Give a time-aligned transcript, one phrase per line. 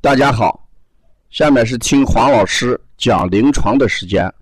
[0.00, 0.64] 大家好，
[1.28, 4.32] 下面是听黄老师讲临床的时间。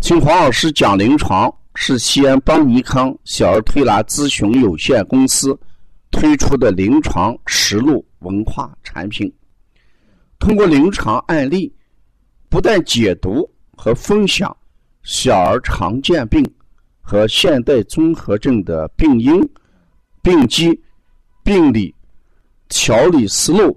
[0.00, 5.58] 听黄老师讲临床是西安邦尼康小儿推拿咨询有限公司
[6.12, 9.30] 推出的临床实录文化产品。
[10.38, 11.74] 通过临床案例，
[12.48, 13.44] 不但解读
[13.76, 14.56] 和分享
[15.02, 16.48] 小儿常见病
[17.00, 19.42] 和现代综合症的病因、
[20.22, 20.80] 病机、
[21.42, 21.92] 病理、
[22.68, 23.76] 调理思路。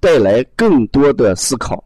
[0.00, 1.82] 带来更多的思考，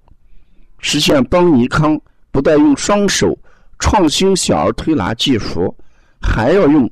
[0.79, 3.37] 实现邦尼康不但用双手
[3.79, 5.75] 创新小儿推拿技术，
[6.21, 6.91] 还要用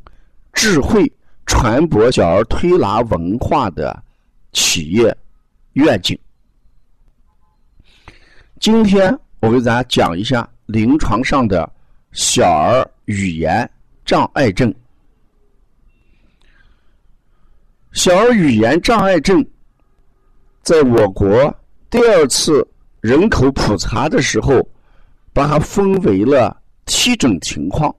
[0.53, 1.11] 智慧
[1.47, 4.03] 传播小儿推拿文化的
[4.53, 5.17] 企业
[5.75, 6.19] 愿景。
[8.59, 11.71] 今天我给大家讲一下临床上的
[12.13, 13.69] 小儿语言
[14.05, 14.75] 障碍症。
[17.93, 19.45] 小儿语言障碍症。
[20.63, 21.55] 在我国
[21.89, 22.67] 第二次
[23.01, 24.61] 人口普查的时候，
[25.33, 27.95] 把它分为了七种情况。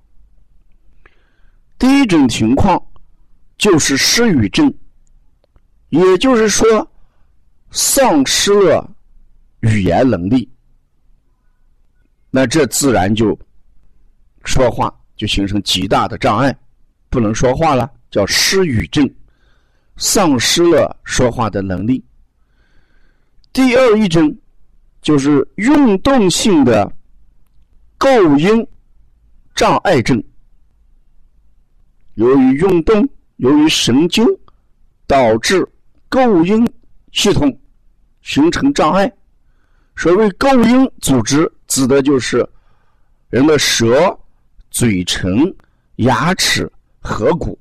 [1.80, 2.82] 第一种情况
[3.58, 4.72] 就是失语症，
[5.90, 6.88] 也就是说，
[7.72, 8.88] 丧失了
[9.62, 10.48] 语言能力，
[12.30, 13.38] 那这自然就
[14.46, 16.56] 说话就形成极大的障碍，
[17.10, 19.12] 不能说话了，叫失语症，
[19.98, 22.04] 丧失了说话的能力。
[23.54, 24.34] 第二一种
[25.02, 26.90] 就是运动性的
[27.98, 28.66] 构音
[29.54, 30.24] 障碍症，
[32.14, 34.26] 由于运动，由于神经
[35.06, 35.68] 导致
[36.08, 36.66] 构音
[37.12, 37.60] 系统
[38.22, 39.12] 形成障碍。
[39.98, 42.48] 所谓构音组织，指的就是
[43.30, 44.18] 人的舌、
[44.72, 45.54] 嘴唇、
[45.98, 47.60] 牙齿、颌骨，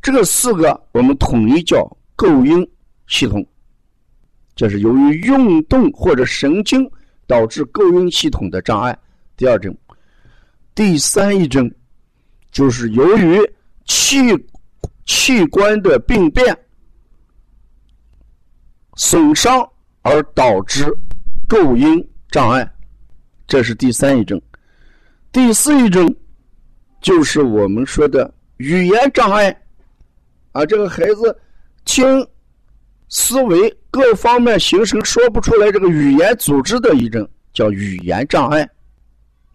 [0.00, 1.86] 这个四个我们统一叫
[2.16, 2.66] 构音
[3.06, 3.46] 系统。
[4.54, 6.90] 这是由于运动或者神经
[7.26, 8.96] 导致构音系统的障碍。
[9.36, 9.74] 第二种，
[10.74, 11.70] 第三一种
[12.50, 13.38] 就是由于
[13.86, 14.18] 器
[15.06, 16.54] 器官的病变
[18.96, 19.66] 损伤
[20.02, 20.86] 而导致
[21.48, 22.70] 构音障碍，
[23.46, 24.40] 这是第三一种。
[25.32, 26.14] 第四一种
[27.00, 29.48] 就是我们说的语言障碍
[30.52, 31.40] 啊，这个孩子
[31.84, 32.26] 听。
[33.10, 38.68] 思维各方面形成说不出来这个语言组织的一种叫语言障碍，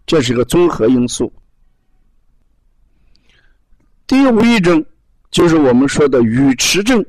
[0.06, 1.32] 这是一个综合因素。
[4.06, 4.84] 第五一种
[5.30, 7.04] 就是我们说的语迟症，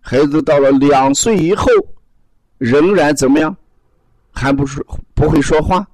[0.00, 1.66] 孩子到了两岁以后
[2.56, 3.54] 仍然怎么样，
[4.30, 4.80] 还不是
[5.12, 5.86] 不会说话，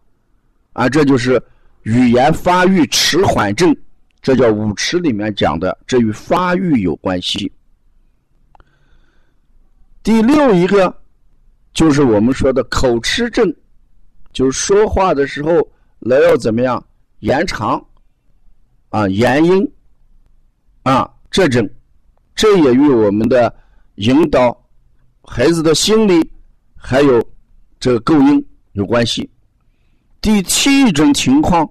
[0.74, 1.42] 啊，这就是
[1.84, 3.74] 语言发育迟缓症，
[4.20, 7.50] 这叫五迟里面讲的，这与发育有关系。
[10.04, 10.94] 第六一个
[11.72, 13.50] 就是我们说的口吃症，
[14.34, 15.50] 就是说话的时候
[16.00, 16.86] 来要怎么样
[17.20, 17.82] 延长
[18.90, 19.72] 啊延音
[20.82, 21.66] 啊这种，
[22.34, 23.52] 这也与我们的
[23.94, 24.54] 引导
[25.22, 26.30] 孩子的心理
[26.76, 27.26] 还有
[27.80, 29.28] 这个构音有关系。
[30.20, 31.66] 第七一种情况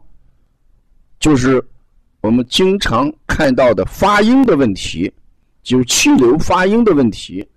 [1.20, 1.64] 就是
[2.22, 5.14] 我们经常看到的发音的问题，
[5.62, 7.48] 就气流发音的问题。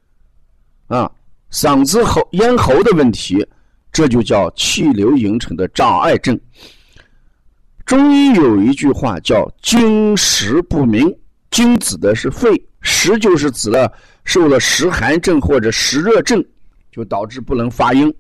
[0.89, 1.11] 啊，
[1.51, 3.45] 嗓子喉、咽喉的问题，
[3.93, 6.39] 这就叫气流形成的障碍症。
[7.85, 11.13] 中医有一句话叫“经食不明”，
[11.51, 12.49] 经指的是肺，
[12.81, 13.93] 食就是指了
[14.25, 16.45] 受了湿寒症或者湿热症，
[16.91, 18.13] 就导致不能发音。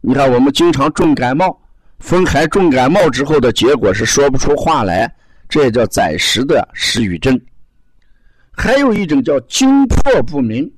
[0.00, 1.60] 你看，我们经常重感冒，
[1.98, 5.12] 风寒重感冒之后的结果是说不出话来，
[5.48, 7.40] 这也叫暂时的失语症。
[8.52, 10.68] 还有一种叫经魄不明。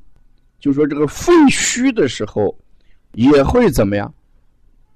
[0.61, 2.55] 就说这个肺虚的时候，
[3.15, 4.13] 也会怎么样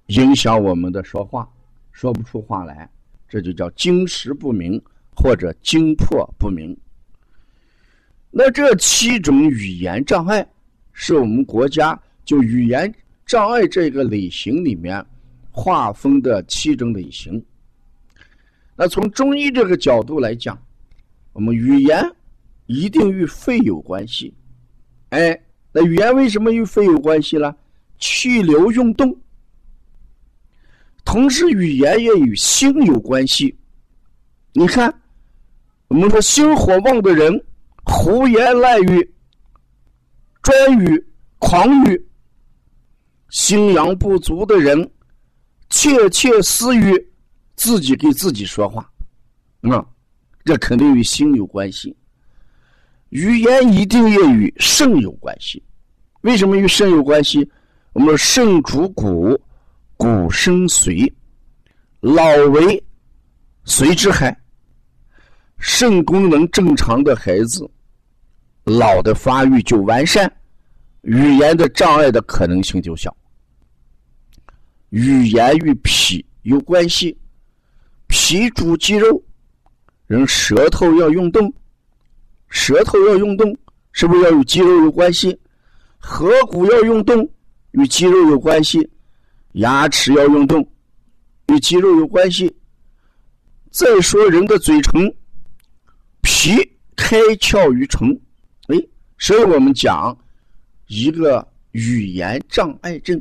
[0.09, 1.49] 影响我们的说话，
[1.91, 2.87] 说不出话来，
[3.27, 4.79] 这就叫经实不明
[5.17, 6.77] 或者经魄不明。
[8.31, 10.47] 那这七种语言障碍
[10.93, 12.95] 是我们国家就语言
[13.25, 15.03] 障碍这个类型里面
[15.51, 17.43] 划分的七种类型。
[18.77, 20.61] 那从中医这个角度来讲，
[21.33, 22.05] 我们语言
[22.67, 24.35] 一定与肺有关系，
[25.09, 25.41] 哎。
[25.77, 27.53] 那语言为什么与肺有关系呢？
[27.99, 29.17] 气流运动，
[31.05, 33.57] 同时语言也与心有关系。
[34.53, 35.03] 你看，
[35.89, 37.45] 我们说心火旺的人，
[37.85, 39.15] 胡言乱语、
[40.43, 41.07] 专语、
[41.39, 41.97] 狂语；
[43.31, 44.89] 心阳不足的人，
[45.71, 46.95] 窃窃私语，
[47.57, 48.89] 自己给自己说话。
[49.63, 49.85] 啊，
[50.45, 51.97] 这肯定与心有关系。
[53.15, 55.63] 语言一定也与肾有关系。
[56.23, 57.49] 为什么与肾有关系？
[57.93, 59.41] 我们说肾主骨，
[59.97, 61.11] 骨生髓，
[62.01, 62.83] 老为
[63.65, 64.37] 髓之害。
[65.59, 67.71] 肾功能正常的孩子，
[68.65, 70.31] 脑的发育就完善，
[71.03, 73.17] 语言的障碍的可能性就小。
[74.89, 77.17] 语言与脾有关系，
[78.09, 79.23] 脾主肌肉，
[80.09, 81.53] 人舌头要运动，
[82.55, 83.55] 舌头要运动，
[83.91, 85.37] 是不是要与肌肉有关系？
[85.99, 87.29] 颌骨要运动，
[87.73, 88.81] 与肌肉有关系；
[89.55, 90.67] 牙齿要运动，
[91.49, 92.55] 与肌肉有关系。
[93.73, 95.13] 再说人的嘴唇。
[96.23, 96.53] 皮
[96.97, 98.09] 开窍于唇，
[98.69, 98.77] 哎，
[99.19, 100.17] 所以我们讲
[100.87, 103.21] 一个语言障碍症，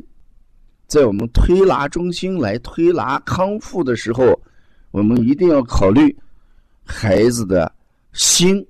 [0.86, 4.40] 在我们推拿中心来推拿康复的时候，
[4.90, 6.16] 我们一定要考虑
[6.82, 7.70] 孩子的
[8.14, 8.66] 心、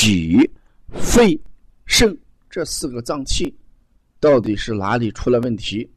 [0.00, 0.48] 脾、
[0.92, 1.36] 肺、
[1.84, 2.16] 肾
[2.48, 3.52] 这四个脏器
[4.20, 5.90] 到底是哪里出了问题，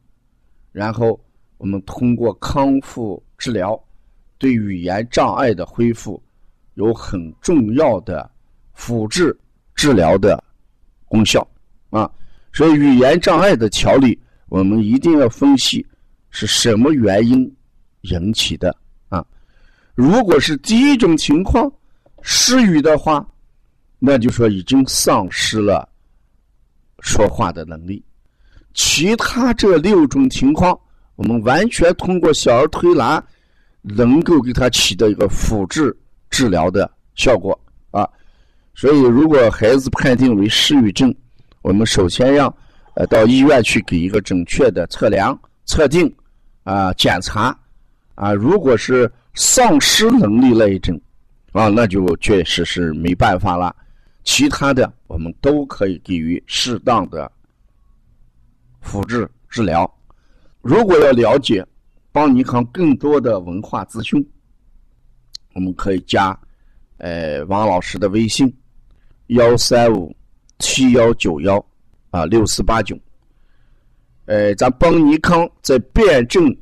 [0.72, 1.18] 然后
[1.56, 3.80] 我们通过康复治疗
[4.38, 6.20] 对语言障碍的恢复。
[6.74, 8.28] 有很重要的
[8.72, 9.38] 辅治
[9.76, 10.42] 治疗的
[11.04, 11.46] 功效
[11.90, 12.10] 啊，
[12.52, 15.86] 所以语言障碍的调理，我们一定要分析
[16.30, 17.56] 是什么原因
[18.00, 18.76] 引起的
[19.10, 19.24] 啊。
[19.94, 21.72] 如果是第一种情况
[22.22, 23.24] 失语的话，
[24.04, 25.88] 那就说已经丧失了
[27.00, 28.04] 说话的能力。
[28.74, 30.76] 其他这六种情况，
[31.14, 33.22] 我们完全通过小儿推拿
[33.82, 35.96] 能够给他起到一个辅治。
[36.30, 37.60] 治疗的效果
[37.90, 38.08] 啊，
[38.74, 41.14] 所以如果孩子判定为失语症，
[41.60, 42.46] 我们首先要
[42.94, 46.10] 呃到医院去给一个准确的测量、测定
[46.64, 47.54] 啊检查
[48.14, 48.32] 啊。
[48.32, 50.98] 如果是丧失能力那一种
[51.52, 53.76] 啊，那就确实是没办法了。
[54.24, 57.30] 其他的我们都可以给予适当的
[58.80, 59.92] 辅治治疗。
[60.60, 61.66] 如果要了解
[62.10, 64.26] 邦尼康更多的文化资讯。
[65.54, 66.34] 我们可以加，
[66.96, 68.50] 呃，王老师的微信：
[69.26, 70.10] 幺三五
[70.60, 71.62] 七幺九幺
[72.08, 72.98] 啊六四八九。
[74.24, 76.56] 呃，咱邦尼康在辩证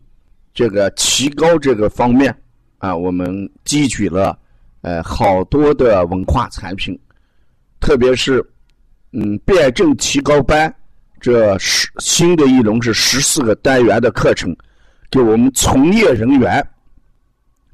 [0.53, 2.37] 这个提高这个方面
[2.79, 4.37] 啊，我们汲取了
[4.81, 6.99] 呃好多的文化产品，
[7.81, 8.45] 特别是
[9.13, 10.73] 嗯辩证提高班
[11.21, 14.55] 这十新的一轮是十四个单元的课程，
[15.11, 16.65] 给我们从业人员。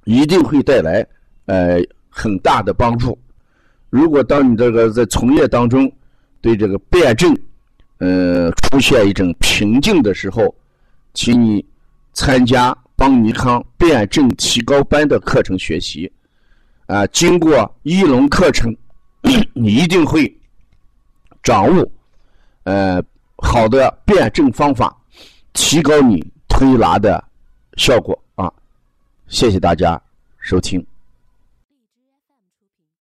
[0.08, 1.04] 一定会带来
[1.46, 3.18] 呃很大的帮助。
[3.90, 5.90] 如果当你这个在从业当中
[6.40, 7.36] 对这个辩证
[7.98, 10.54] 呃出现一种瓶颈的时候，
[11.12, 11.66] 请你
[12.12, 16.08] 参加邦尼康辩证提高班的课程学习
[16.86, 17.04] 啊。
[17.08, 18.72] 经过一轮课程，
[19.54, 20.32] 你一定会
[21.42, 21.88] 掌握
[22.64, 23.02] 呃
[23.38, 24.96] 好的辩证方法，
[25.52, 27.22] 提高你推拿的
[27.76, 28.52] 效果啊。
[29.28, 30.00] 谢谢大家
[30.38, 30.84] 收听。